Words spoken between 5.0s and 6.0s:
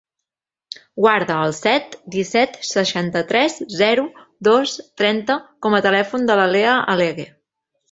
trenta com a